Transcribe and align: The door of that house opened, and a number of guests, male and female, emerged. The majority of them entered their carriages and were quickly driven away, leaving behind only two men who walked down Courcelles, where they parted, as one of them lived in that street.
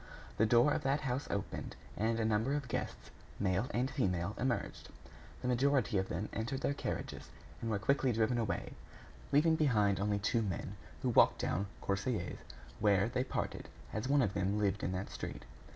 The 0.37 0.47
door 0.47 0.73
of 0.73 0.81
that 0.81 1.01
house 1.01 1.27
opened, 1.29 1.75
and 1.95 2.19
a 2.19 2.25
number 2.25 2.55
of 2.55 2.67
guests, 2.67 3.11
male 3.39 3.67
and 3.69 3.87
female, 3.91 4.33
emerged. 4.39 4.89
The 5.43 5.47
majority 5.47 5.99
of 5.99 6.09
them 6.09 6.27
entered 6.33 6.61
their 6.61 6.73
carriages 6.73 7.29
and 7.61 7.69
were 7.69 7.77
quickly 7.77 8.11
driven 8.11 8.39
away, 8.39 8.73
leaving 9.31 9.55
behind 9.55 9.99
only 9.99 10.17
two 10.17 10.41
men 10.41 10.75
who 11.03 11.09
walked 11.09 11.37
down 11.37 11.67
Courcelles, 11.81 12.39
where 12.79 13.09
they 13.09 13.23
parted, 13.23 13.69
as 13.93 14.09
one 14.09 14.23
of 14.23 14.33
them 14.33 14.57
lived 14.57 14.81
in 14.81 14.91
that 14.93 15.11
street. 15.11 15.45